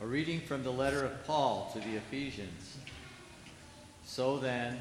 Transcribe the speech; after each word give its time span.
A 0.00 0.06
reading 0.06 0.40
from 0.40 0.62
the 0.62 0.70
letter 0.70 1.04
of 1.04 1.26
Paul 1.26 1.70
to 1.72 1.80
the 1.80 1.96
Ephesians. 1.96 2.76
So 4.04 4.38
then, 4.38 4.78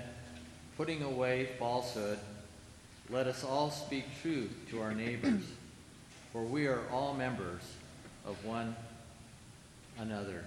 putting 0.78 1.02
away 1.02 1.50
falsehood, 1.57 2.20
let 3.09 3.25
us 3.25 3.43
all 3.43 3.71
speak 3.71 4.05
truth 4.21 4.52
to 4.70 4.80
our 4.80 4.93
neighbors, 4.93 5.41
for 6.32 6.43
we 6.43 6.68
are 6.68 6.82
all 6.91 7.16
members 7.16 7.61
of 8.27 8.45
one 8.45 8.75
another. 9.98 10.43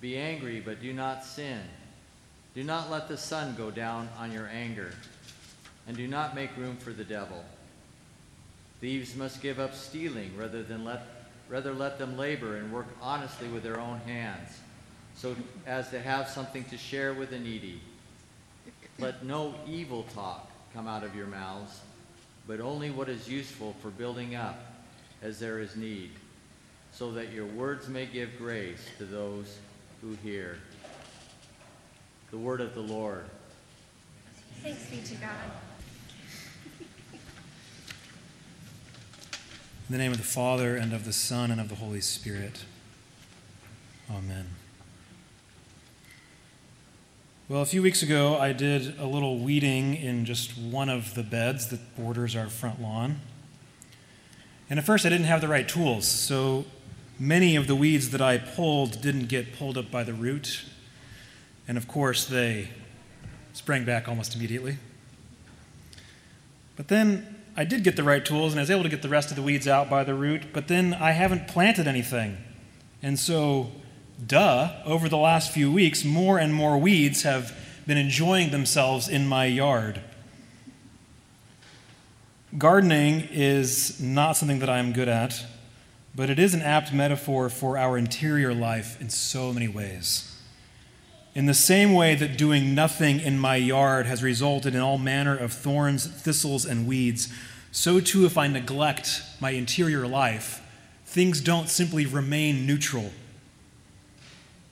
Be 0.00 0.16
angry, 0.16 0.60
but 0.60 0.80
do 0.80 0.94
not 0.94 1.22
sin. 1.22 1.60
Do 2.54 2.64
not 2.64 2.90
let 2.90 3.06
the 3.06 3.18
sun 3.18 3.54
go 3.54 3.70
down 3.70 4.08
on 4.18 4.32
your 4.32 4.46
anger, 4.46 4.94
and 5.86 5.94
do 5.94 6.08
not 6.08 6.34
make 6.34 6.56
room 6.56 6.76
for 6.78 6.94
the 6.94 7.04
devil. 7.04 7.44
Thieves 8.80 9.14
must 9.14 9.42
give 9.42 9.60
up 9.60 9.74
stealing 9.74 10.34
rather 10.38 10.62
than 10.62 10.84
let 10.84 11.23
Rather, 11.48 11.74
let 11.74 11.98
them 11.98 12.16
labor 12.16 12.56
and 12.56 12.72
work 12.72 12.86
honestly 13.00 13.48
with 13.48 13.62
their 13.62 13.78
own 13.78 13.98
hands, 14.00 14.58
so 15.14 15.36
as 15.66 15.90
to 15.90 16.00
have 16.00 16.28
something 16.28 16.64
to 16.64 16.76
share 16.76 17.14
with 17.14 17.30
the 17.30 17.38
needy. 17.38 17.80
Let 18.98 19.24
no 19.24 19.54
evil 19.66 20.04
talk 20.14 20.50
come 20.72 20.88
out 20.88 21.04
of 21.04 21.14
your 21.14 21.26
mouths, 21.26 21.80
but 22.46 22.60
only 22.60 22.90
what 22.90 23.08
is 23.08 23.28
useful 23.28 23.74
for 23.82 23.90
building 23.90 24.34
up 24.34 24.58
as 25.22 25.38
there 25.38 25.58
is 25.58 25.76
need, 25.76 26.10
so 26.92 27.12
that 27.12 27.32
your 27.32 27.46
words 27.46 27.88
may 27.88 28.06
give 28.06 28.38
grace 28.38 28.88
to 28.98 29.04
those 29.04 29.58
who 30.00 30.16
hear. 30.22 30.58
The 32.30 32.38
word 32.38 32.60
of 32.60 32.74
the 32.74 32.80
Lord. 32.80 33.24
Thanks 34.62 34.86
be 34.86 35.02
to 35.02 35.14
God. 35.16 35.73
In 39.86 39.92
the 39.92 39.98
name 39.98 40.12
of 40.12 40.18
the 40.18 40.24
Father, 40.24 40.76
and 40.76 40.94
of 40.94 41.04
the 41.04 41.12
Son, 41.12 41.50
and 41.50 41.60
of 41.60 41.68
the 41.68 41.74
Holy 41.74 42.00
Spirit. 42.00 42.64
Amen. 44.10 44.46
Well, 47.50 47.60
a 47.60 47.66
few 47.66 47.82
weeks 47.82 48.02
ago, 48.02 48.38
I 48.38 48.54
did 48.54 48.98
a 48.98 49.04
little 49.04 49.40
weeding 49.40 49.94
in 49.94 50.24
just 50.24 50.56
one 50.56 50.88
of 50.88 51.12
the 51.12 51.22
beds 51.22 51.68
that 51.68 51.96
borders 51.98 52.34
our 52.34 52.46
front 52.46 52.80
lawn. 52.80 53.20
And 54.70 54.78
at 54.78 54.86
first, 54.86 55.04
I 55.04 55.10
didn't 55.10 55.26
have 55.26 55.42
the 55.42 55.48
right 55.48 55.68
tools, 55.68 56.08
so 56.08 56.64
many 57.18 57.54
of 57.54 57.66
the 57.66 57.76
weeds 57.76 58.08
that 58.08 58.22
I 58.22 58.38
pulled 58.38 59.02
didn't 59.02 59.26
get 59.26 59.52
pulled 59.58 59.76
up 59.76 59.90
by 59.90 60.02
the 60.02 60.14
root. 60.14 60.64
And 61.68 61.76
of 61.76 61.86
course, 61.86 62.24
they 62.24 62.70
sprang 63.52 63.84
back 63.84 64.08
almost 64.08 64.34
immediately. 64.34 64.78
But 66.74 66.88
then 66.88 67.33
I 67.56 67.64
did 67.64 67.84
get 67.84 67.96
the 67.96 68.02
right 68.02 68.24
tools 68.24 68.52
and 68.52 68.60
I 68.60 68.62
was 68.62 68.70
able 68.70 68.82
to 68.82 68.88
get 68.88 69.02
the 69.02 69.08
rest 69.08 69.30
of 69.30 69.36
the 69.36 69.42
weeds 69.42 69.68
out 69.68 69.88
by 69.88 70.02
the 70.02 70.14
root, 70.14 70.52
but 70.52 70.66
then 70.66 70.92
I 70.92 71.12
haven't 71.12 71.46
planted 71.46 71.86
anything. 71.86 72.38
And 73.02 73.18
so, 73.18 73.70
duh, 74.24 74.72
over 74.84 75.08
the 75.08 75.16
last 75.16 75.52
few 75.52 75.70
weeks, 75.70 76.04
more 76.04 76.38
and 76.38 76.52
more 76.52 76.76
weeds 76.78 77.22
have 77.22 77.56
been 77.86 77.98
enjoying 77.98 78.50
themselves 78.50 79.08
in 79.08 79.28
my 79.28 79.44
yard. 79.44 80.00
Gardening 82.58 83.28
is 83.30 84.00
not 84.00 84.36
something 84.36 84.58
that 84.60 84.70
I'm 84.70 84.92
good 84.92 85.08
at, 85.08 85.44
but 86.14 86.30
it 86.30 86.38
is 86.38 86.54
an 86.54 86.62
apt 86.62 86.92
metaphor 86.92 87.48
for 87.48 87.76
our 87.76 87.96
interior 87.98 88.54
life 88.54 89.00
in 89.00 89.10
so 89.10 89.52
many 89.52 89.68
ways. 89.68 90.33
In 91.34 91.46
the 91.46 91.54
same 91.54 91.92
way 91.92 92.14
that 92.14 92.38
doing 92.38 92.76
nothing 92.76 93.18
in 93.18 93.38
my 93.40 93.56
yard 93.56 94.06
has 94.06 94.22
resulted 94.22 94.74
in 94.74 94.80
all 94.80 94.98
manner 94.98 95.36
of 95.36 95.52
thorns, 95.52 96.06
thistles, 96.06 96.64
and 96.64 96.86
weeds, 96.86 97.28
so 97.72 97.98
too 97.98 98.24
if 98.24 98.38
I 98.38 98.46
neglect 98.46 99.20
my 99.40 99.50
interior 99.50 100.06
life, 100.06 100.62
things 101.06 101.40
don't 101.40 101.68
simply 101.68 102.06
remain 102.06 102.66
neutral. 102.66 103.10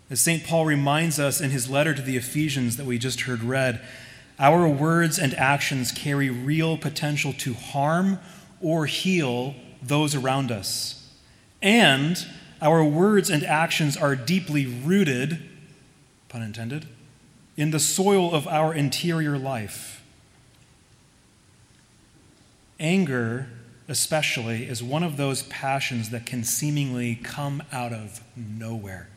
As 0.08 0.20
St. 0.20 0.44
Paul 0.44 0.64
reminds 0.64 1.18
us 1.18 1.40
in 1.40 1.50
his 1.50 1.68
letter 1.68 1.94
to 1.94 2.02
the 2.02 2.16
Ephesians 2.16 2.76
that 2.76 2.86
we 2.86 2.96
just 2.96 3.22
heard 3.22 3.42
read, 3.42 3.80
our 4.38 4.68
words 4.68 5.18
and 5.18 5.34
actions 5.34 5.90
carry 5.90 6.30
real 6.30 6.76
potential 6.76 7.32
to 7.38 7.54
harm 7.54 8.20
or 8.60 8.86
heal 8.86 9.56
those 9.82 10.14
around 10.14 10.52
us. 10.52 11.10
And 11.60 12.24
our 12.60 12.84
words 12.84 13.30
and 13.30 13.42
actions 13.42 13.96
are 13.96 14.14
deeply 14.14 14.66
rooted 14.66 15.40
pun 16.32 16.42
intended, 16.42 16.86
in 17.56 17.70
the 17.70 17.78
soil 17.78 18.34
of 18.34 18.48
our 18.48 18.74
interior 18.74 19.36
life. 19.36 20.02
Anger, 22.80 23.48
especially, 23.86 24.64
is 24.64 24.82
one 24.82 25.02
of 25.02 25.18
those 25.18 25.42
passions 25.44 26.08
that 26.08 26.24
can 26.24 26.42
seemingly 26.42 27.14
come 27.16 27.62
out 27.70 27.92
of 27.92 28.22
nowhere. 28.34 29.08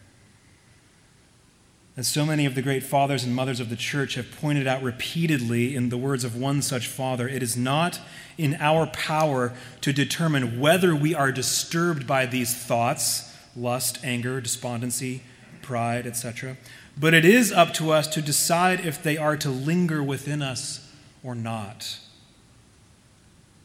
As 1.98 2.09
so 2.09 2.25
many 2.25 2.46
of 2.46 2.56
the 2.56 2.62
great 2.62 2.84
fathers 2.84 3.24
and 3.24 3.34
mothers 3.34 3.62
of 3.62 3.70
the 3.70 3.78
church 3.78 4.16
have 4.16 4.30
pointed 4.42 4.68
out 4.68 4.84
repeatedly 4.84 5.78
in 5.78 5.88
the 5.88 5.98
words 5.98 6.25
of 6.25 6.36
one 6.36 6.62
such 6.62 6.88
father, 6.88 7.25
it 7.30 7.42
is 7.42 7.56
not 7.56 8.02
in 8.38 8.58
our 8.59 8.86
power 8.88 9.54
to 9.80 9.94
determine 9.94 10.59
whether 10.59 10.94
we 10.94 11.16
are 11.16 11.31
disturbed 11.31 12.06
by 12.06 12.25
these 12.25 12.54
thoughts 12.54 13.31
lust, 13.56 13.98
anger, 14.04 14.42
despondency, 14.42 15.22
pride, 15.62 16.06
etc. 16.06 16.58
But 16.97 17.13
it 17.13 17.25
is 17.25 17.51
up 17.51 17.73
to 17.75 17.91
us 17.91 18.07
to 18.07 18.22
decide 18.22 18.85
if 18.85 19.03
they 19.03 19.17
are 19.17 19.35
to 19.38 19.50
linger 19.50 20.01
within 20.01 20.41
us 20.41 20.91
or 21.23 21.35
not. 21.35 22.00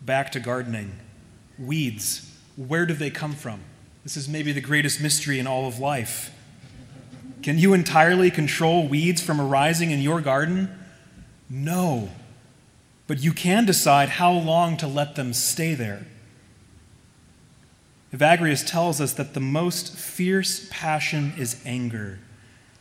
Back 0.03 0.33
to 0.33 0.41
gardening. 0.41 0.97
Weeds. 1.59 2.29
Where 2.57 2.87
do 2.87 2.95
they 2.95 3.11
come 3.11 3.35
from? 3.35 3.61
This 4.03 4.17
is 4.17 4.29
maybe 4.29 4.53
the 4.53 4.61
greatest 4.61 5.01
mystery 5.01 5.39
in 5.39 5.47
all 5.47 5.69
of 5.69 5.79
life. 5.79 6.33
Can 7.43 7.59
you 7.59 7.73
entirely 7.73 8.31
control 8.31 8.89
weeds 8.89 9.23
from 9.23 9.41
arising 9.41 9.93
in 9.93 10.01
your 10.01 10.21
garden? 10.21 10.77
No. 11.49 12.11
But 13.07 13.23
you 13.23 13.33
can 13.33 13.65
decide 13.65 14.09
how 14.09 14.33
long 14.33 14.77
to 14.79 14.89
let 14.89 15.15
them 15.15 15.33
stay 15.33 15.75
there. 15.75 16.07
Evagrius 18.13 18.67
tells 18.67 19.01
us 19.01 19.13
that 19.13 19.35
the 19.35 19.41
most 19.41 19.97
fierce 19.97 20.67
passion 20.71 21.33
is 21.39 21.63
anger 21.65 22.19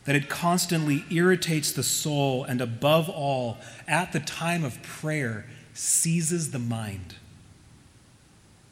that 0.04 0.16
it 0.16 0.28
constantly 0.28 1.04
irritates 1.10 1.72
the 1.72 1.82
soul, 1.82 2.44
and 2.44 2.60
above 2.60 3.08
all, 3.08 3.58
at 3.86 4.12
the 4.12 4.20
time 4.20 4.64
of 4.64 4.82
prayer, 4.82 5.46
seizes 5.74 6.50
the 6.50 6.58
mind. 6.58 7.16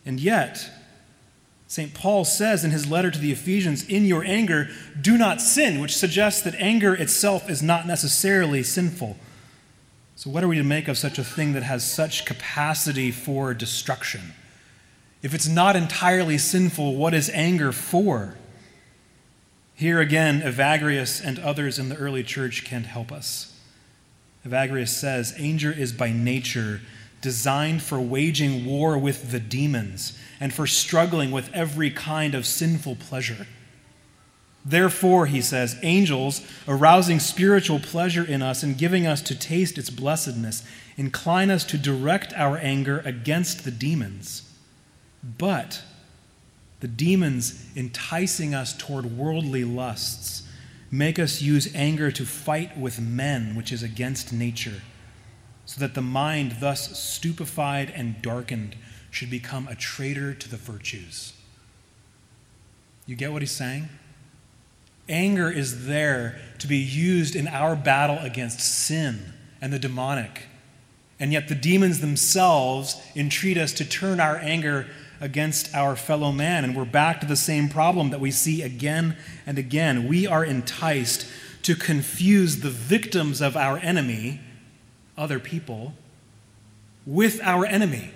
And 0.06 0.18
yet, 0.18 0.70
St. 1.66 1.92
Paul 1.92 2.24
says 2.24 2.64
in 2.64 2.70
his 2.70 2.90
letter 2.90 3.10
to 3.10 3.18
the 3.18 3.30
Ephesians, 3.30 3.84
In 3.84 4.06
your 4.06 4.24
anger, 4.24 4.68
do 4.98 5.18
not 5.18 5.42
sin, 5.42 5.80
which 5.80 5.96
suggests 5.96 6.40
that 6.42 6.54
anger 6.54 6.94
itself 6.94 7.50
is 7.50 7.62
not 7.62 7.86
necessarily 7.86 8.62
sinful. 8.62 9.18
So, 10.16 10.30
what 10.30 10.42
are 10.42 10.48
we 10.48 10.56
to 10.56 10.64
make 10.64 10.88
of 10.88 10.96
such 10.96 11.18
a 11.18 11.24
thing 11.24 11.52
that 11.52 11.62
has 11.62 11.88
such 11.88 12.24
capacity 12.24 13.10
for 13.10 13.52
destruction? 13.52 14.32
If 15.22 15.34
it's 15.34 15.46
not 15.46 15.76
entirely 15.76 16.38
sinful, 16.38 16.96
what 16.96 17.12
is 17.12 17.28
anger 17.30 17.70
for? 17.70 18.36
Here 19.78 20.00
again, 20.00 20.40
Evagrius 20.40 21.24
and 21.24 21.38
others 21.38 21.78
in 21.78 21.88
the 21.88 21.94
early 21.94 22.24
church 22.24 22.64
can 22.64 22.82
help 22.82 23.12
us. 23.12 23.56
Evagrius 24.44 24.88
says 24.88 25.32
anger 25.38 25.70
is 25.70 25.92
by 25.92 26.10
nature 26.10 26.80
designed 27.20 27.80
for 27.80 28.00
waging 28.00 28.64
war 28.64 28.98
with 28.98 29.30
the 29.30 29.38
demons 29.38 30.18
and 30.40 30.52
for 30.52 30.66
struggling 30.66 31.30
with 31.30 31.48
every 31.54 31.92
kind 31.92 32.34
of 32.34 32.44
sinful 32.44 32.96
pleasure. 32.96 33.46
Therefore, 34.64 35.26
he 35.26 35.40
says, 35.40 35.78
angels, 35.84 36.42
arousing 36.66 37.20
spiritual 37.20 37.78
pleasure 37.78 38.24
in 38.24 38.42
us 38.42 38.64
and 38.64 38.76
giving 38.76 39.06
us 39.06 39.22
to 39.22 39.38
taste 39.38 39.78
its 39.78 39.90
blessedness, 39.90 40.64
incline 40.96 41.50
us 41.52 41.64
to 41.66 41.78
direct 41.78 42.32
our 42.34 42.58
anger 42.58 43.00
against 43.04 43.62
the 43.62 43.70
demons. 43.70 44.42
But 45.22 45.84
the 46.80 46.88
demons 46.88 47.66
enticing 47.74 48.54
us 48.54 48.76
toward 48.76 49.16
worldly 49.16 49.64
lusts 49.64 50.42
make 50.90 51.18
us 51.18 51.42
use 51.42 51.74
anger 51.74 52.10
to 52.10 52.24
fight 52.24 52.78
with 52.78 53.00
men, 53.00 53.54
which 53.54 53.72
is 53.72 53.82
against 53.82 54.32
nature, 54.32 54.82
so 55.66 55.80
that 55.80 55.94
the 55.94 56.02
mind, 56.02 56.56
thus 56.60 56.98
stupefied 56.98 57.90
and 57.94 58.22
darkened, 58.22 58.76
should 59.10 59.30
become 59.30 59.68
a 59.68 59.74
traitor 59.74 60.32
to 60.34 60.48
the 60.48 60.56
virtues. 60.56 61.34
You 63.06 63.16
get 63.16 63.32
what 63.32 63.42
he's 63.42 63.50
saying? 63.50 63.88
Anger 65.08 65.50
is 65.50 65.86
there 65.86 66.38
to 66.58 66.66
be 66.66 66.76
used 66.76 67.34
in 67.34 67.48
our 67.48 67.74
battle 67.74 68.18
against 68.18 68.60
sin 68.60 69.32
and 69.60 69.72
the 69.72 69.78
demonic. 69.78 70.46
And 71.18 71.32
yet 71.32 71.48
the 71.48 71.54
demons 71.54 72.00
themselves 72.00 73.00
entreat 73.16 73.56
us 73.56 73.72
to 73.74 73.84
turn 73.84 74.20
our 74.20 74.36
anger 74.36 74.86
against 75.20 75.74
our 75.74 75.96
fellow 75.96 76.32
man. 76.32 76.64
And 76.64 76.76
we're 76.76 76.84
back 76.84 77.20
to 77.20 77.26
the 77.26 77.36
same 77.36 77.68
problem 77.68 78.10
that 78.10 78.20
we 78.20 78.30
see 78.30 78.62
again 78.62 79.16
and 79.46 79.58
again. 79.58 80.08
We 80.08 80.26
are 80.26 80.44
enticed 80.44 81.26
to 81.62 81.74
confuse 81.74 82.60
the 82.60 82.70
victims 82.70 83.40
of 83.40 83.56
our 83.56 83.78
enemy, 83.78 84.40
other 85.16 85.38
people, 85.38 85.94
with 87.04 87.40
our 87.42 87.66
enemy, 87.66 88.10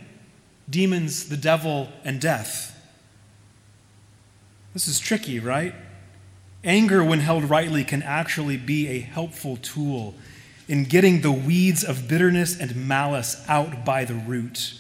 demons, 0.69 1.29
the 1.29 1.37
devil, 1.37 1.89
and 2.05 2.21
death. 2.21 2.69
This 4.73 4.89
is 4.89 4.99
tricky, 4.99 5.39
right? 5.39 5.75
Anger, 6.65 7.03
when 7.03 7.21
held 7.21 7.45
rightly, 7.45 7.85
can 7.85 8.03
actually 8.03 8.57
be 8.57 8.89
a 8.89 9.01
helpful 9.01 9.57
tool 9.57 10.15
in 10.69 10.85
getting 10.85 11.21
the 11.21 11.33
weeds 11.33 11.83
of 11.83 12.09
bitterness 12.09 12.59
and 12.59 12.89
malice 12.89 13.45
out 13.49 13.85
by 13.85 14.05
the 14.05 14.15
root. 14.15 14.75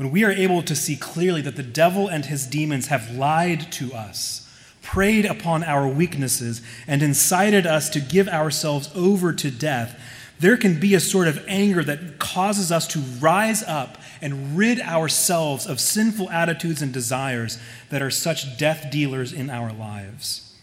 When 0.00 0.12
we 0.12 0.24
are 0.24 0.32
able 0.32 0.62
to 0.62 0.74
see 0.74 0.96
clearly 0.96 1.42
that 1.42 1.56
the 1.56 1.62
devil 1.62 2.08
and 2.08 2.24
his 2.24 2.46
demons 2.46 2.86
have 2.86 3.14
lied 3.14 3.70
to 3.72 3.92
us, 3.92 4.50
preyed 4.80 5.26
upon 5.26 5.62
our 5.62 5.86
weaknesses, 5.86 6.62
and 6.86 7.02
incited 7.02 7.66
us 7.66 7.90
to 7.90 8.00
give 8.00 8.26
ourselves 8.26 8.88
over 8.94 9.34
to 9.34 9.50
death, 9.50 10.00
there 10.38 10.56
can 10.56 10.80
be 10.80 10.94
a 10.94 11.00
sort 11.00 11.28
of 11.28 11.44
anger 11.46 11.84
that 11.84 12.18
causes 12.18 12.72
us 12.72 12.86
to 12.86 12.98
rise 13.20 13.62
up 13.64 13.98
and 14.22 14.56
rid 14.56 14.80
ourselves 14.80 15.66
of 15.66 15.78
sinful 15.78 16.30
attitudes 16.30 16.80
and 16.80 16.94
desires 16.94 17.58
that 17.90 18.00
are 18.00 18.10
such 18.10 18.56
death 18.56 18.90
dealers 18.90 19.34
in 19.34 19.50
our 19.50 19.70
lives. 19.70 20.56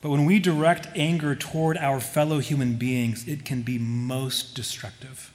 But 0.00 0.10
when 0.10 0.24
we 0.24 0.38
direct 0.38 0.86
anger 0.94 1.34
toward 1.34 1.78
our 1.78 1.98
fellow 1.98 2.38
human 2.38 2.76
beings, 2.76 3.26
it 3.26 3.44
can 3.44 3.62
be 3.62 3.76
most 3.76 4.54
destructive. 4.54 5.33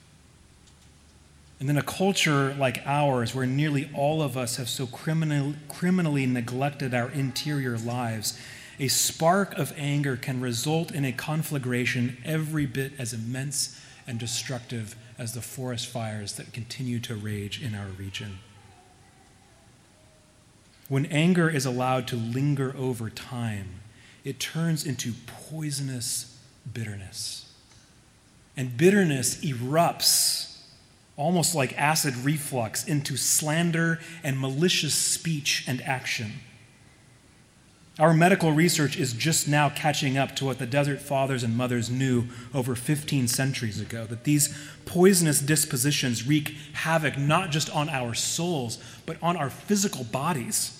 And 1.59 1.67
then 1.67 1.77
a 1.77 1.83
culture 1.83 2.55
like 2.57 2.81
ours, 2.85 3.35
where 3.35 3.45
nearly 3.45 3.89
all 3.93 4.21
of 4.21 4.37
us 4.37 4.55
have 4.55 4.69
so 4.69 4.87
criminal, 4.87 5.55
criminally 5.67 6.25
neglected 6.25 6.93
our 6.93 7.09
interior 7.11 7.77
lives, 7.77 8.39
a 8.79 8.87
spark 8.87 9.57
of 9.57 9.73
anger 9.75 10.15
can 10.15 10.39
result 10.39 10.93
in 10.93 11.03
a 11.03 11.11
conflagration 11.11 12.17
every 12.23 12.65
bit 12.65 12.93
as 12.97 13.13
immense 13.13 13.79
and 14.07 14.17
destructive 14.17 14.95
as 15.17 15.33
the 15.33 15.41
forest 15.41 15.87
fires 15.87 16.33
that 16.33 16.53
continue 16.53 16.99
to 16.99 17.13
rage 17.13 17.61
in 17.61 17.75
our 17.75 17.87
region. 17.87 18.39
When 20.87 21.05
anger 21.07 21.49
is 21.49 21.65
allowed 21.65 22.07
to 22.07 22.15
linger 22.15 22.73
over 22.77 23.09
time, 23.09 23.81
it 24.23 24.39
turns 24.39 24.85
into 24.85 25.13
poisonous 25.27 26.39
bitterness. 26.71 27.51
And 28.55 28.77
bitterness 28.77 29.43
erupts 29.43 30.48
almost 31.19 31.53
like 31.53 31.77
acid 31.77 32.15
reflux 32.15 32.85
into 32.85 33.17
slander 33.17 33.99
and 34.23 34.39
malicious 34.39 34.95
speech 34.95 35.65
and 35.67 35.81
action. 35.81 36.31
Our 37.99 38.13
medical 38.13 38.53
research 38.53 38.97
is 38.97 39.11
just 39.11 39.45
now 39.45 39.67
catching 39.69 40.17
up 40.17 40.33
to 40.37 40.45
what 40.45 40.57
the 40.57 40.65
desert 40.65 41.01
fathers 41.01 41.43
and 41.43 41.57
mothers 41.57 41.89
knew 41.89 42.27
over 42.53 42.73
15 42.73 43.27
centuries 43.27 43.81
ago 43.81 44.05
that 44.05 44.23
these 44.23 44.57
poisonous 44.85 45.41
dispositions 45.41 46.25
wreak 46.25 46.55
havoc 46.71 47.17
not 47.17 47.51
just 47.51 47.69
on 47.75 47.89
our 47.89 48.13
souls, 48.13 48.81
but 49.05 49.17
on 49.21 49.35
our 49.35 49.49
physical 49.49 50.05
bodies. 50.05 50.78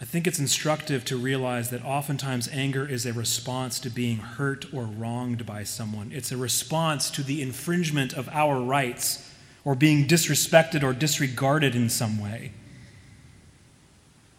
I 0.00 0.06
think 0.06 0.26
it's 0.26 0.38
instructive 0.38 1.04
to 1.06 1.16
realize 1.16 1.68
that 1.70 1.84
oftentimes 1.84 2.48
anger 2.52 2.88
is 2.88 3.04
a 3.04 3.12
response 3.12 3.78
to 3.80 3.90
being 3.90 4.16
hurt 4.16 4.72
or 4.72 4.84
wronged 4.84 5.44
by 5.44 5.62
someone. 5.62 6.10
It's 6.12 6.32
a 6.32 6.38
response 6.38 7.10
to 7.10 7.22
the 7.22 7.42
infringement 7.42 8.14
of 8.14 8.28
our 8.30 8.60
rights 8.60 9.30
or 9.62 9.74
being 9.74 10.08
disrespected 10.08 10.82
or 10.82 10.94
disregarded 10.94 11.74
in 11.74 11.90
some 11.90 12.18
way. 12.18 12.52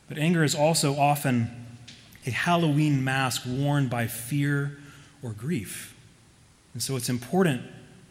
But 0.09 0.17
anger 0.17 0.43
is 0.43 0.55
also 0.55 0.95
often 0.97 1.51
a 2.25 2.31
Halloween 2.31 3.03
mask 3.03 3.43
worn 3.45 3.87
by 3.87 4.07
fear 4.07 4.79
or 5.21 5.31
grief. 5.31 5.95
And 6.73 6.81
so 6.81 6.95
it's 6.95 7.09
important 7.09 7.61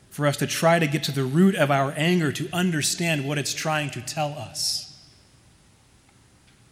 for 0.09 0.27
us 0.27 0.37
to 0.37 0.47
try 0.47 0.79
to 0.79 0.87
get 0.87 1.03
to 1.05 1.13
the 1.13 1.25
root 1.25 1.57
of 1.57 1.71
our 1.71 1.93
anger 1.97 2.31
to 2.31 2.49
understand 2.53 3.27
what 3.27 3.39
it's 3.39 3.55
trying 3.55 3.91
to 3.91 4.01
tell 4.01 4.35
us. 4.35 4.90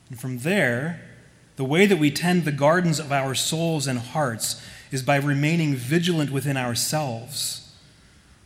And 0.08 0.18
from 0.18 0.38
there, 0.38 1.00
the 1.56 1.64
way 1.64 1.86
that 1.86 1.98
we 1.98 2.10
tend 2.10 2.44
the 2.44 2.52
gardens 2.52 2.98
of 2.98 3.12
our 3.12 3.34
souls 3.34 3.86
and 3.86 3.98
hearts 3.98 4.62
is 4.90 5.02
by 5.02 5.16
remaining 5.16 5.74
vigilant 5.74 6.30
within 6.30 6.56
ourselves. 6.56 7.72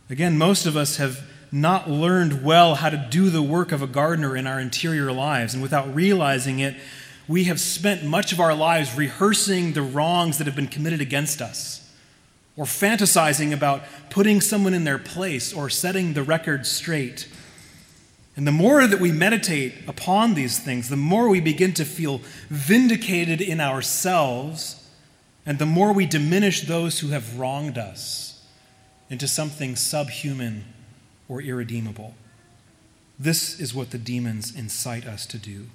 Again, 0.09 0.37
most 0.37 0.65
of 0.65 0.75
us 0.75 0.97
have 0.97 1.23
not 1.51 1.89
learned 1.89 2.43
well 2.43 2.75
how 2.75 2.89
to 2.89 3.07
do 3.09 3.29
the 3.29 3.41
work 3.41 3.71
of 3.71 3.81
a 3.81 3.87
gardener 3.87 4.35
in 4.35 4.47
our 4.47 4.59
interior 4.59 5.11
lives. 5.11 5.53
And 5.53 5.61
without 5.61 5.93
realizing 5.93 6.59
it, 6.59 6.75
we 7.27 7.45
have 7.45 7.59
spent 7.59 8.03
much 8.03 8.33
of 8.33 8.39
our 8.39 8.55
lives 8.55 8.95
rehearsing 8.95 9.73
the 9.73 9.81
wrongs 9.81 10.39
that 10.39 10.47
have 10.47 10.55
been 10.55 10.67
committed 10.67 10.99
against 10.99 11.41
us, 11.41 11.79
or 12.57 12.65
fantasizing 12.65 13.53
about 13.53 13.83
putting 14.09 14.41
someone 14.41 14.73
in 14.73 14.83
their 14.83 14.97
place 14.97 15.53
or 15.53 15.69
setting 15.69 16.13
the 16.13 16.23
record 16.23 16.65
straight. 16.65 17.27
And 18.35 18.47
the 18.47 18.51
more 18.51 18.87
that 18.87 18.99
we 18.99 19.11
meditate 19.11 19.73
upon 19.87 20.33
these 20.33 20.57
things, 20.59 20.89
the 20.89 20.95
more 20.95 21.29
we 21.29 21.39
begin 21.39 21.73
to 21.75 21.85
feel 21.85 22.21
vindicated 22.49 23.41
in 23.41 23.59
ourselves, 23.59 24.87
and 25.45 25.59
the 25.59 25.65
more 25.65 25.93
we 25.93 26.05
diminish 26.05 26.61
those 26.61 26.99
who 26.99 27.09
have 27.09 27.37
wronged 27.37 27.77
us 27.77 28.43
into 29.09 29.27
something 29.27 29.75
subhuman 29.75 30.65
or 31.29 31.41
irredeemable. 31.41 32.15
This 33.19 33.59
is 33.59 33.73
what 33.73 33.91
the 33.91 33.99
demons 33.99 34.55
incite 34.55 35.05
us 35.05 35.27
to 35.27 35.37
do. 35.37 35.67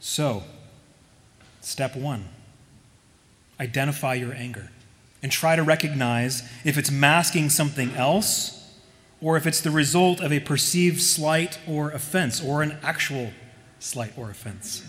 So, 0.00 0.44
step 1.60 1.96
one 1.96 2.28
identify 3.58 4.14
your 4.14 4.32
anger 4.32 4.70
and 5.22 5.30
try 5.30 5.54
to 5.54 5.62
recognize 5.62 6.42
if 6.64 6.78
it's 6.78 6.90
masking 6.90 7.50
something 7.50 7.94
else 7.94 8.59
or 9.20 9.36
if 9.36 9.46
it's 9.46 9.60
the 9.60 9.70
result 9.70 10.20
of 10.20 10.32
a 10.32 10.40
perceived 10.40 11.00
slight 11.00 11.58
or 11.66 11.90
offense 11.90 12.42
or 12.42 12.62
an 12.62 12.76
actual 12.82 13.32
slight 13.78 14.12
or 14.16 14.30
offense. 14.30 14.84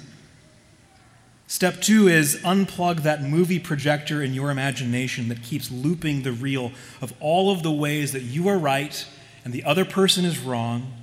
Step 1.47 1.81
two 1.81 2.07
is 2.07 2.37
unplug 2.43 3.03
that 3.03 3.21
movie 3.21 3.59
projector 3.59 4.23
in 4.23 4.33
your 4.33 4.51
imagination 4.51 5.27
that 5.27 5.43
keeps 5.43 5.69
looping 5.69 6.23
the 6.23 6.31
reel 6.31 6.71
of 7.01 7.13
all 7.19 7.51
of 7.51 7.61
the 7.61 7.71
ways 7.71 8.13
that 8.13 8.21
you 8.21 8.47
are 8.47 8.57
right 8.57 9.05
and 9.43 9.53
the 9.53 9.63
other 9.65 9.83
person 9.83 10.23
is 10.23 10.39
wrong 10.39 10.93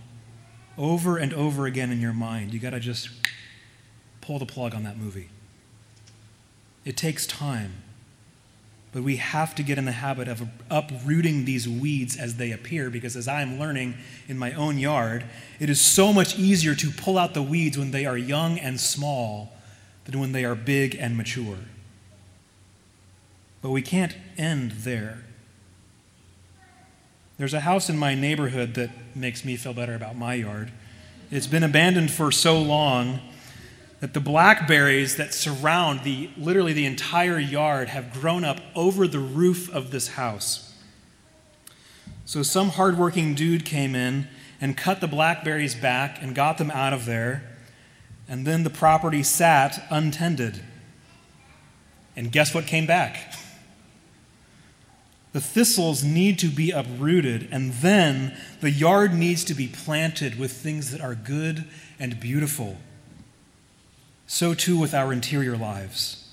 over 0.78 1.18
and 1.18 1.34
over 1.34 1.66
again 1.66 1.90
in 1.90 2.00
your 2.00 2.12
mind. 2.12 2.54
You 2.54 2.60
got 2.60 2.70
to 2.70 2.80
just 2.80 3.10
pull 4.20 4.38
the 4.38 4.46
plug 4.46 4.74
on 4.74 4.84
that 4.84 4.96
movie. 4.96 5.28
It 6.84 6.96
takes 6.96 7.26
time, 7.26 7.82
but 8.92 9.02
we 9.02 9.16
have 9.16 9.54
to 9.56 9.62
get 9.62 9.76
in 9.78 9.84
the 9.84 9.92
habit 9.92 10.28
of 10.28 10.48
uprooting 10.70 11.44
these 11.44 11.68
weeds 11.68 12.16
as 12.16 12.36
they 12.36 12.52
appear 12.52 12.88
because, 12.88 13.16
as 13.16 13.28
I 13.28 13.42
am 13.42 13.58
learning 13.58 13.94
in 14.28 14.38
my 14.38 14.52
own 14.52 14.78
yard, 14.78 15.24
it 15.60 15.68
is 15.68 15.80
so 15.80 16.12
much 16.12 16.38
easier 16.38 16.74
to 16.74 16.90
pull 16.90 17.18
out 17.18 17.34
the 17.34 17.42
weeds 17.42 17.76
when 17.76 17.90
they 17.90 18.06
are 18.06 18.16
young 18.16 18.58
and 18.58 18.80
small 18.80 19.52
than 20.04 20.18
when 20.18 20.32
they 20.32 20.44
are 20.44 20.54
big 20.54 20.94
and 20.94 21.16
mature. 21.16 21.58
But 23.60 23.70
we 23.70 23.82
can't 23.82 24.16
end 24.38 24.72
there. 24.72 25.24
There's 27.36 27.54
a 27.54 27.60
house 27.60 27.90
in 27.90 27.98
my 27.98 28.14
neighborhood 28.14 28.74
that 28.74 28.90
makes 29.14 29.44
me 29.44 29.56
feel 29.56 29.74
better 29.74 29.94
about 29.94 30.16
my 30.16 30.34
yard. 30.34 30.72
It's 31.30 31.46
been 31.46 31.62
abandoned 31.62 32.10
for 32.10 32.32
so 32.32 32.60
long 32.60 33.20
that 34.00 34.14
the 34.14 34.20
blackberries 34.20 35.16
that 35.16 35.34
surround 35.34 36.04
the 36.04 36.30
literally 36.36 36.72
the 36.72 36.86
entire 36.86 37.38
yard 37.38 37.88
have 37.88 38.12
grown 38.12 38.44
up 38.44 38.60
over 38.74 39.08
the 39.08 39.18
roof 39.18 39.72
of 39.74 39.90
this 39.90 40.08
house. 40.08 40.76
So 42.24 42.42
some 42.42 42.70
hardworking 42.70 43.34
dude 43.34 43.64
came 43.64 43.94
in 43.94 44.28
and 44.60 44.76
cut 44.76 45.00
the 45.00 45.08
blackberries 45.08 45.74
back 45.74 46.22
and 46.22 46.34
got 46.34 46.58
them 46.58 46.70
out 46.70 46.92
of 46.92 47.06
there 47.06 47.58
and 48.28 48.46
then 48.46 48.62
the 48.62 48.70
property 48.70 49.22
sat 49.22 49.86
untended. 49.90 50.62
And 52.14 52.30
guess 52.30 52.54
what 52.54 52.66
came 52.66 52.86
back? 52.86 53.34
The 55.32 55.40
thistles 55.40 56.04
need 56.04 56.38
to 56.40 56.48
be 56.48 56.70
uprooted, 56.70 57.48
and 57.50 57.72
then 57.74 58.36
the 58.60 58.70
yard 58.70 59.14
needs 59.14 59.44
to 59.44 59.54
be 59.54 59.66
planted 59.66 60.38
with 60.38 60.52
things 60.52 60.90
that 60.90 61.00
are 61.00 61.14
good 61.14 61.64
and 61.98 62.20
beautiful. 62.20 62.76
So, 64.28 64.52
too, 64.52 64.78
with 64.78 64.92
our 64.92 65.12
interior 65.12 65.56
lives. 65.56 66.28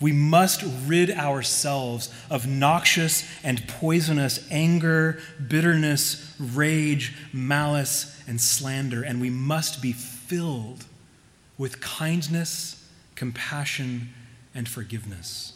We 0.00 0.10
must 0.10 0.64
rid 0.86 1.10
ourselves 1.10 2.12
of 2.30 2.46
noxious 2.46 3.30
and 3.44 3.68
poisonous 3.68 4.48
anger, 4.50 5.20
bitterness, 5.46 6.34
rage, 6.40 7.14
malice, 7.30 8.18
and 8.26 8.40
slander, 8.40 9.02
and 9.02 9.20
we 9.20 9.28
must 9.28 9.82
be 9.82 9.92
filled 9.92 10.86
with 11.58 11.82
kindness, 11.82 12.88
compassion, 13.14 14.14
and 14.54 14.66
forgiveness. 14.66 15.52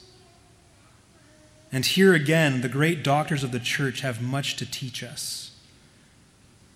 And 1.73 1.87
here 1.87 2.13
again, 2.13 2.61
the 2.61 2.69
great 2.69 3.03
doctors 3.03 3.43
of 3.43 3.53
the 3.53 3.59
church 3.59 4.03
have 4.03 4.21
much 4.21 4.57
to 4.57 4.71
teach 4.71 5.03
us. 5.03 5.53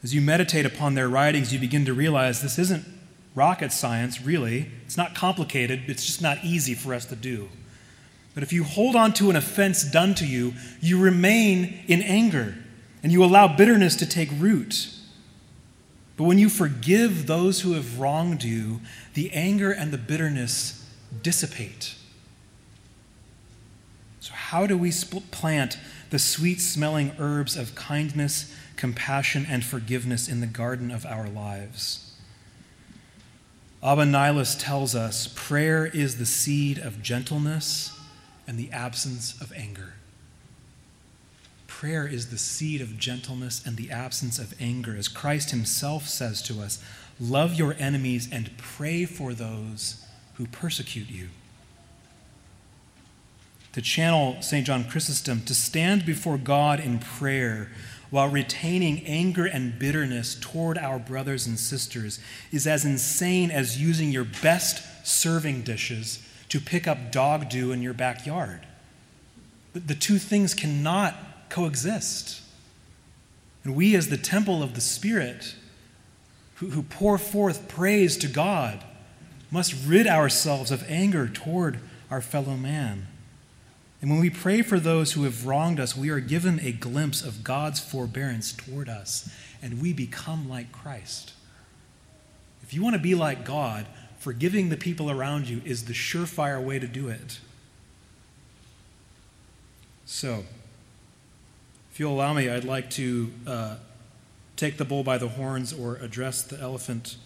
As 0.03 0.15
you 0.15 0.23
meditate 0.23 0.65
upon 0.65 0.95
their 0.95 1.11
writings, 1.11 1.53
you 1.53 1.59
begin 1.59 1.85
to 1.85 1.93
realize 1.93 2.41
this 2.41 2.59
isn't 2.59 2.87
rocket 3.35 3.73
science, 3.73 4.23
really. 4.23 4.71
It's 4.85 4.97
not 4.97 5.15
complicated, 5.15 5.83
it's 5.87 6.05
just 6.05 6.23
not 6.23 6.45
easy 6.45 6.75
for 6.75 6.95
us 6.95 7.07
to 7.07 7.17
do. 7.17 7.49
But 8.35 8.43
if 8.43 8.53
you 8.53 8.65
hold 8.65 8.95
on 8.95 9.13
to 9.15 9.31
an 9.31 9.37
offense 9.37 9.83
done 9.83 10.15
to 10.17 10.27
you, 10.27 10.55
you 10.81 11.01
remain 11.01 11.81
in 11.89 12.03
anger 12.03 12.55
and 13.03 13.11
you 13.11 13.25
allow 13.25 13.49
bitterness 13.49 13.97
to 13.97 14.07
take 14.07 14.29
root. 14.39 14.91
But 16.17 16.25
when 16.25 16.39
you 16.39 16.49
forgive 16.49 17.27
those 17.27 17.61
who 17.61 17.75
have 17.75 18.01
wronged 18.01 18.43
you, 18.43 18.81
the 19.15 19.33
anger 19.33 19.71
and 19.71 19.93
the 19.93 19.99
bitterness 19.99 20.85
dissipate. 21.23 21.95
So, 24.21 24.33
how 24.35 24.67
do 24.67 24.77
we 24.77 24.93
plant 25.31 25.79
the 26.11 26.19
sweet 26.19 26.61
smelling 26.61 27.13
herbs 27.19 27.57
of 27.57 27.75
kindness, 27.75 28.55
compassion, 28.77 29.47
and 29.49 29.65
forgiveness 29.65 30.29
in 30.29 30.41
the 30.41 30.47
garden 30.47 30.91
of 30.91 31.07
our 31.07 31.29
lives? 31.29 32.08
Abba 33.83 34.05
Nilus 34.05 34.57
tells 34.59 34.95
us 34.95 35.33
prayer 35.37 35.87
is 35.87 36.19
the 36.19 36.27
seed 36.27 36.79
of 36.79 37.01
gentleness 37.01 37.99
and 38.47 38.59
the 38.59 38.71
absence 38.73 39.41
of 39.41 39.53
anger. 39.53 39.95
Prayer 41.69 42.07
is 42.07 42.31
the 42.31 42.39
seed 42.39 42.81
of 42.81 42.99
gentleness 42.99 43.65
and 43.65 43.77
the 43.77 43.91
absence 43.91 44.41
of 44.41 44.53
anger. 44.61 44.97
As 44.97 45.07
Christ 45.07 45.51
himself 45.53 46.09
says 46.09 46.43
to 46.43 46.61
us, 46.61 46.83
love 47.21 47.55
your 47.55 47.77
enemies 47.79 48.29
and 48.33 48.51
pray 48.59 49.05
for 49.05 49.33
those 49.33 50.05
who 50.35 50.47
persecute 50.47 51.09
you. 51.09 51.29
To 53.75 53.83
channel 53.83 54.43
St. 54.43 54.67
John 54.67 54.85
Chrysostom, 54.85 55.45
to 55.45 55.55
stand 55.55 56.05
before 56.05 56.37
God 56.37 56.81
in 56.81 56.99
prayer 56.99 57.71
while 58.11 58.29
retaining 58.29 59.05
anger 59.07 59.45
and 59.45 59.79
bitterness 59.79 60.37
toward 60.41 60.79
our 60.79 60.99
brothers 60.99 61.47
and 61.47 61.59
sisters 61.59 62.19
is 62.51 62.67
as 62.67 62.85
insane 62.85 63.51
as 63.51 63.81
using 63.81 64.11
your 64.11 64.25
best 64.25 65.07
serving 65.07 65.63
dishes 65.63 66.27
to 66.49 66.61
pick 66.61 66.87
up 66.87 67.13
dog 67.13 67.49
doo 67.49 67.73
in 67.73 67.83
your 67.83 67.93
backyard. 67.93 68.67
The 69.75 69.95
two 69.95 70.19
things 70.19 70.55
cannot 70.55 71.15
coexist. 71.51 72.41
And 73.65 73.77
we, 73.77 73.95
as 73.95 74.09
the 74.09 74.17
temple 74.17 74.63
of 74.63 74.75
the 74.75 74.81
Spirit, 74.81 75.55
who, 76.57 76.71
who 76.71 76.83
pour 76.83 77.19
forth 77.19 77.69
praise 77.69 78.17
to 78.19 78.29
God, 78.29 78.83
must 79.51 79.75
rid 79.87 80.07
ourselves 80.07 80.71
of 80.71 80.85
anger 80.89 81.29
toward 81.29 81.81
our 82.11 82.21
fellow 82.21 82.57
man. 82.57 83.07
And 84.01 84.11
when 84.11 84.21
we 84.21 84.31
pray 84.31 84.63
for 84.63 84.79
those 84.79 85.13
who 85.13 85.25
have 85.25 85.47
wronged 85.47 85.81
us, 85.81 85.97
we 85.97 86.09
are 86.11 86.21
given 86.21 86.61
a 86.61 86.73
glimpse 86.73 87.23
of 87.23 87.43
God's 87.43 87.81
forbearance 87.81 88.53
toward 88.53 88.89
us, 88.89 89.29
and 89.61 89.83
we 89.83 89.93
become 89.93 90.49
like 90.49 90.71
Christ. 90.71 91.33
If 92.63 92.73
you 92.73 92.83
want 92.83 92.95
to 92.95 93.03
be 93.03 93.15
like 93.15 93.45
God, 93.45 93.87
forgiving 94.19 94.69
the 94.69 94.77
people 94.77 95.11
around 95.11 95.49
you 95.49 95.63
is 95.65 95.87
the 95.87 95.93
surefire 95.93 96.63
way 96.63 96.79
to 96.79 96.87
do 96.87 97.09
it. 97.09 97.41
So, 100.05 100.45
if 101.93 101.99
you'll 101.99 102.15
allow 102.15 102.33
me, 102.33 102.49
I'd 102.49 102.65
like 102.65 102.91
to 102.91 103.33
uh, 103.47 103.77
take 104.57 104.77
the 104.77 104.85
bull 104.85 105.03
by 105.03 105.19
the 105.19 105.29
horns 105.29 105.73
or 105.73 105.97
address 105.97 106.43
the 106.43 106.61
elephant 106.61 107.17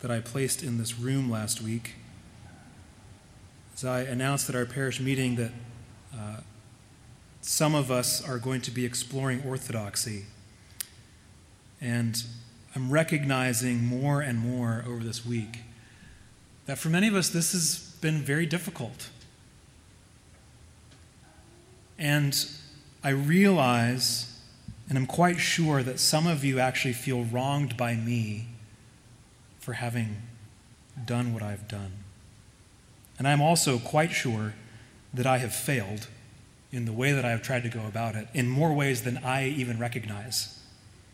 that 0.00 0.10
I 0.10 0.20
placed 0.20 0.62
in 0.62 0.78
this 0.78 0.98
room 0.98 1.30
last 1.30 1.62
week. 1.62 1.94
As 3.74 3.84
I 3.84 4.00
announced 4.00 4.48
at 4.48 4.56
our 4.56 4.66
parish 4.66 5.00
meeting 5.00 5.36
that 5.36 5.52
some 7.40 7.74
of 7.74 7.90
us 7.90 8.26
are 8.26 8.38
going 8.38 8.60
to 8.62 8.70
be 8.70 8.84
exploring 8.84 9.42
orthodoxy. 9.46 10.24
And 11.80 12.22
I'm 12.74 12.90
recognizing 12.90 13.84
more 13.84 14.20
and 14.20 14.38
more 14.38 14.84
over 14.86 15.04
this 15.04 15.24
week 15.24 15.60
that 16.66 16.78
for 16.78 16.88
many 16.88 17.06
of 17.06 17.14
us, 17.14 17.28
this 17.28 17.52
has 17.52 17.96
been 18.00 18.20
very 18.20 18.46
difficult. 18.46 19.10
And 21.98 22.36
I 23.04 23.10
realize, 23.10 24.40
and 24.88 24.98
I'm 24.98 25.06
quite 25.06 25.38
sure, 25.38 25.82
that 25.82 26.00
some 26.00 26.26
of 26.26 26.44
you 26.44 26.58
actually 26.58 26.94
feel 26.94 27.24
wronged 27.24 27.76
by 27.76 27.94
me 27.94 28.48
for 29.60 29.74
having 29.74 30.22
done 31.04 31.32
what 31.32 31.42
I've 31.42 31.68
done. 31.68 31.92
And 33.18 33.28
I'm 33.28 33.40
also 33.40 33.78
quite 33.78 34.10
sure 34.12 34.54
that 35.16 35.26
I 35.26 35.38
have 35.38 35.54
failed 35.54 36.08
in 36.70 36.84
the 36.84 36.92
way 36.92 37.12
that 37.12 37.24
I 37.24 37.30
have 37.30 37.42
tried 37.42 37.62
to 37.62 37.68
go 37.68 37.86
about 37.86 38.14
it, 38.14 38.28
in 38.34 38.48
more 38.48 38.72
ways 38.74 39.02
than 39.02 39.18
I 39.18 39.48
even 39.48 39.78
recognize, 39.78 40.60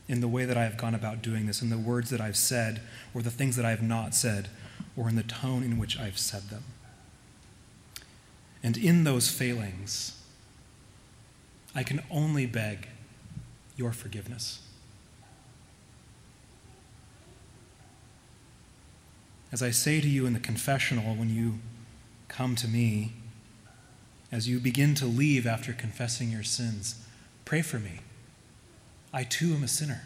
in 0.09 0.21
the 0.21 0.29
way 0.29 0.45
that 0.45 0.57
I 0.57 0.65
have 0.65 0.77
gone 0.77 0.95
about 0.95 1.23
doing 1.23 1.47
this, 1.47 1.63
in 1.63 1.71
the 1.71 1.79
words 1.79 2.11
that 2.11 2.21
I've 2.21 2.37
said, 2.37 2.81
or 3.15 3.23
the 3.23 3.31
things 3.31 3.55
that 3.57 3.65
I 3.65 3.71
have 3.71 3.83
not 3.83 4.15
said, 4.15 4.49
or 4.97 5.09
in 5.09 5.15
the 5.15 5.23
tone 5.23 5.63
in 5.63 5.79
which 5.79 5.99
I've 5.99 6.19
said 6.19 6.51
them. 6.51 6.65
And 8.63 8.77
in 8.77 9.05
those 9.05 9.31
failings, 9.31 10.21
I 11.75 11.83
can 11.83 12.03
only 12.11 12.47
beg 12.47 12.89
your 13.77 13.93
forgiveness. 13.93 14.61
As 19.53 19.63
I 19.63 19.71
say 19.71 20.01
to 20.01 20.09
you 20.09 20.27
in 20.27 20.33
the 20.33 20.41
confessional 20.41 21.15
when 21.15 21.31
you 21.31 21.59
come 22.29 22.57
to 22.57 22.67
me, 22.67 23.13
as 24.33 24.49
you 24.49 24.59
begin 24.59 24.95
to 24.95 25.07
leave 25.07 25.47
after 25.47 25.75
confessing 25.75 26.31
your 26.31 26.43
sins, 26.43 27.07
pray 27.45 27.61
for 27.61 27.79
me. 27.79 28.01
I 29.13 29.25
too 29.25 29.53
am 29.53 29.63
a 29.63 29.69
sinner. 29.69 30.03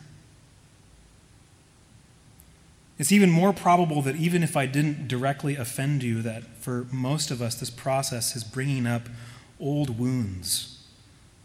It's 2.99 3.12
even 3.12 3.30
more 3.30 3.52
probable 3.52 4.02
that 4.02 4.16
even 4.16 4.42
if 4.42 4.56
I 4.56 4.66
didn't 4.66 5.06
directly 5.06 5.54
offend 5.54 6.02
you, 6.02 6.23
that 6.23 6.42
for 6.59 6.87
most 6.90 7.30
of 7.30 7.40
us, 7.40 7.54
this 7.54 7.71
process 7.71 8.35
is 8.35 8.42
bringing 8.42 8.87
up 8.87 9.09
old 9.61 9.99
wounds, 9.99 10.83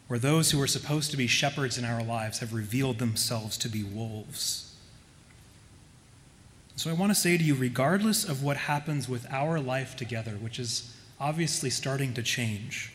where 0.08 0.20
those 0.20 0.52
who 0.52 0.62
are 0.62 0.68
supposed 0.68 1.12
to 1.12 1.18
be 1.18 1.28
shepherds 1.28 1.78
in 1.78 1.86
our 1.86 2.04
lives 2.04 2.40
have 2.40 2.54
revealed 2.54 3.00
themselves 3.00 3.58
to 3.58 3.70
be 3.70 3.84
wolves. 3.84 4.76
So 6.78 6.90
I 6.90 6.94
want 6.94 7.12
to 7.12 7.20
say 7.20 7.38
to 7.38 7.44
you, 7.44 7.54
regardless 7.54 8.28
of 8.28 8.42
what 8.42 8.58
happens 8.58 9.08
with 9.08 9.32
our 9.32 9.60
life 9.60 9.96
together, 9.96 10.32
which 10.32 10.58
is 10.58 10.96
obviously 11.22 11.70
starting 11.70 12.14
to 12.16 12.24
change. 12.24 12.92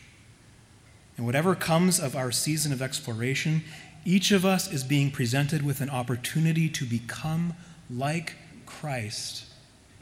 And 1.15 1.25
whatever 1.25 1.55
comes 1.55 1.99
of 1.99 2.15
our 2.15 2.31
season 2.31 2.73
of 2.73 2.81
exploration, 2.81 3.63
each 4.05 4.31
of 4.31 4.45
us 4.45 4.71
is 4.71 4.83
being 4.83 5.09
presented 5.09 5.65
with 5.65 5.81
an 5.81 5.89
opportunity 5.89 6.69
to 6.69 6.85
become 6.85 7.53
like 7.89 8.35
Christ 8.65 9.45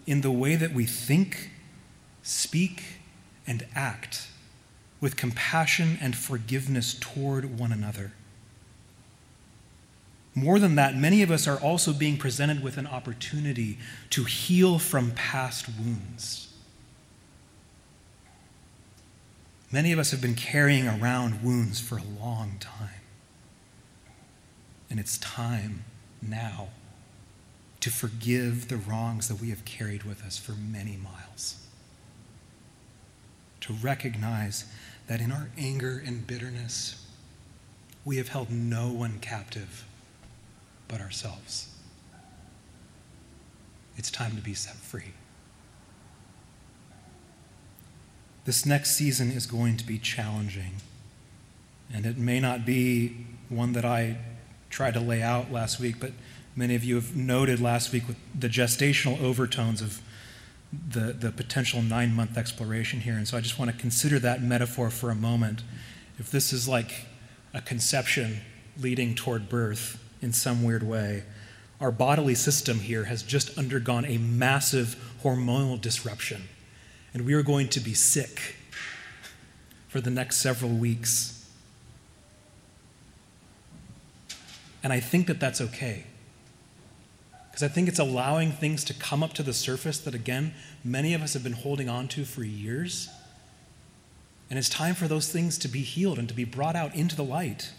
in 0.08 0.22
the 0.22 0.32
way 0.32 0.56
that 0.56 0.74
we 0.74 0.86
think, 0.86 1.52
speak, 2.24 2.84
and 3.48 3.66
act 3.76 4.28
with 5.00 5.16
compassion 5.16 5.98
and 6.02 6.16
forgiveness 6.16 6.98
toward 7.00 7.60
one 7.60 7.72
another. 7.72 8.12
More 10.34 10.60
than 10.60 10.76
that, 10.76 10.98
many 10.98 11.22
of 11.22 11.32
us 11.32 11.48
are 11.48 11.60
also 11.60 11.94
being 11.94 12.18
presented 12.18 12.62
with 12.62 12.78
an 12.78 12.88
opportunity 12.88 13.78
to 14.10 14.26
heal 14.26 14.80
from 14.80 15.12
past 15.12 15.68
wounds. 15.80 16.45
Many 19.76 19.92
of 19.92 20.00
us 20.00 20.12
have 20.12 20.22
been 20.22 20.36
carrying 20.36 20.88
around 20.88 21.44
wounds 21.44 21.82
for 21.82 21.98
a 21.98 22.04
long 22.18 22.56
time. 22.62 23.02
And 24.90 25.02
it's 25.02 25.18
time 25.18 25.84
now 26.22 26.70
to 27.82 27.90
forgive 27.90 28.70
the 28.70 28.78
wrongs 28.78 29.28
that 29.28 29.42
we 29.42 29.50
have 29.50 29.66
carried 29.66 30.04
with 30.04 30.24
us 30.24 30.38
for 30.38 30.54
many 30.54 30.96
miles. 30.96 31.58
To 33.60 33.74
recognize 33.74 34.64
that 35.08 35.20
in 35.20 35.30
our 35.30 35.50
anger 35.58 36.02
and 36.06 36.26
bitterness, 36.26 37.06
we 38.06 38.16
have 38.16 38.30
held 38.30 38.50
no 38.50 38.94
one 38.94 39.20
captive 39.20 39.84
but 40.88 41.02
ourselves. 41.02 41.68
It's 43.98 44.10
time 44.10 44.38
to 44.38 44.42
be 44.42 44.54
set 44.54 44.78
free. 44.78 45.12
This 48.46 48.64
next 48.64 48.92
season 48.92 49.32
is 49.32 49.48
going 49.48 49.76
to 49.78 49.86
be 49.86 49.98
challenging. 49.98 50.76
And 51.92 52.06
it 52.06 52.18
may 52.18 52.40
not 52.40 52.64
be 52.64 53.26
one 53.50 53.74
that 53.74 53.86
I 53.86 54.18
tried 54.70 54.94
to 54.94 55.00
lay 55.00 55.24
out 55.24 55.52
last 55.52 55.80
week, 55.80 55.96
but 56.00 56.12
many 56.56 56.76
of 56.76 56.84
you 56.84 56.96
have 56.96 57.16
noted 57.16 57.60
last 57.60 57.92
week 57.92 58.08
with 58.08 58.18
the 58.40 58.48
gestational 58.48 59.20
overtones 59.20 59.82
of 59.82 60.00
the, 60.72 61.14
the 61.14 61.32
potential 61.32 61.82
nine 61.82 62.14
month 62.14 62.38
exploration 62.38 63.02
here. 63.02 63.16
And 63.16 63.28
so 63.28 63.36
I 63.36 63.42
just 63.42 63.58
want 63.58 63.72
to 63.72 63.78
consider 63.78 64.20
that 64.20 64.44
metaphor 64.44 64.92
for 64.92 65.10
a 65.10 65.16
moment. 65.16 65.64
If 66.20 66.30
this 66.30 66.54
is 66.54 66.68
like 66.68 67.08
a 67.54 67.62
conception 67.62 68.42
leading 68.78 69.16
toward 69.16 69.50
birth 69.50 70.04
in 70.22 70.34
some 70.34 70.64
weird 70.64 70.84
way, 70.84 71.24
our 71.82 71.92
bodily 71.92 72.36
system 72.36 72.80
here 72.80 73.06
has 73.06 73.24
just 73.24 73.58
undergone 73.58 74.06
a 74.06 74.18
massive 74.18 75.14
hormonal 75.24 75.82
disruption 75.82 76.44
and 77.16 77.26
we 77.26 77.34
are 77.34 77.42
going 77.42 77.70
to 77.70 77.80
be 77.80 77.94
sick 77.94 78.58
for 79.88 80.02
the 80.02 80.10
next 80.10 80.36
several 80.36 80.70
weeks. 80.70 81.50
And 84.84 84.92
I 84.92 85.00
think 85.00 85.28
that 85.28 85.40
that's 85.40 85.62
okay. 85.62 86.04
Because 87.50 87.64
I 87.64 87.70
think 87.70 87.88
it's 87.88 88.00
allowing 88.00 88.52
things 88.52 88.84
to 88.84 88.94
come 88.94 89.24
up 89.24 89.32
to 89.36 89.44
the 89.44 89.54
surface 89.54 89.98
that, 90.00 90.14
again, 90.14 90.54
many 90.84 91.14
of 91.14 91.22
us 91.22 91.32
have 91.36 91.44
been 91.44 91.54
holding 91.54 91.88
on 91.88 92.10
to 92.10 92.26
for 92.26 92.44
years. 92.44 93.08
And 94.50 94.60
it's 94.60 94.68
time 94.68 94.94
for 94.94 95.08
those 95.08 95.32
things 95.32 95.58
to 95.60 95.70
be 95.70 95.84
healed 95.84 96.20
and 96.20 96.28
to 96.28 96.36
be 96.36 96.44
brought 96.44 96.76
out 96.76 96.94
into 96.96 97.16
the 97.16 97.24
light. 97.24 97.72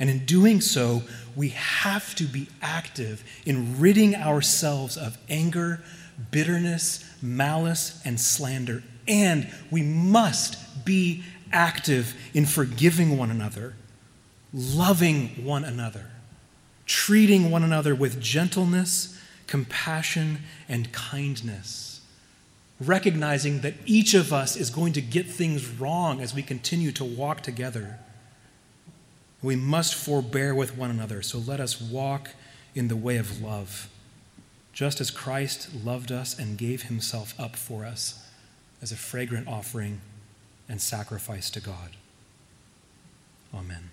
And 0.00 0.08
in 0.08 0.24
doing 0.24 0.62
so, 0.62 1.02
we 1.36 1.50
have 1.50 2.14
to 2.14 2.24
be 2.24 2.48
active 2.62 3.22
in 3.44 3.78
ridding 3.78 4.14
ourselves 4.14 4.96
of 4.96 5.18
anger, 5.28 5.82
bitterness, 6.30 7.04
malice, 7.20 8.00
and 8.04 8.20
slander. 8.20 8.82
And 9.06 9.52
we 9.70 9.82
must 9.82 10.84
be 10.84 11.24
active 11.52 12.14
in 12.34 12.46
forgiving 12.46 13.18
one 13.18 13.30
another, 13.30 13.74
loving 14.52 15.44
one 15.44 15.64
another, 15.64 16.10
treating 16.86 17.50
one 17.50 17.62
another 17.62 17.94
with 17.94 18.20
gentleness, 18.20 19.18
compassion, 19.46 20.38
and 20.68 20.92
kindness. 20.92 22.00
Recognizing 22.80 23.60
that 23.60 23.74
each 23.86 24.14
of 24.14 24.32
us 24.32 24.56
is 24.56 24.70
going 24.70 24.92
to 24.94 25.00
get 25.00 25.26
things 25.26 25.68
wrong 25.68 26.20
as 26.20 26.34
we 26.34 26.42
continue 26.42 26.90
to 26.92 27.04
walk 27.04 27.42
together. 27.42 27.98
We 29.42 29.56
must 29.56 29.94
forbear 29.94 30.54
with 30.54 30.76
one 30.76 30.90
another, 30.90 31.22
so 31.22 31.38
let 31.38 31.60
us 31.60 31.80
walk 31.80 32.30
in 32.74 32.88
the 32.88 32.96
way 32.96 33.18
of 33.18 33.42
love, 33.42 33.88
just 34.72 35.00
as 35.00 35.10
Christ 35.10 35.68
loved 35.84 36.10
us 36.10 36.38
and 36.38 36.56
gave 36.56 36.84
himself 36.84 37.38
up 37.38 37.56
for 37.56 37.84
us 37.84 38.26
as 38.80 38.90
a 38.90 38.96
fragrant 38.96 39.46
offering 39.46 40.00
and 40.68 40.80
sacrifice 40.80 41.50
to 41.50 41.60
God. 41.60 41.90
Amen. 43.54 43.90